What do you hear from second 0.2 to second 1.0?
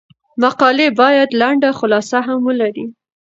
مقالې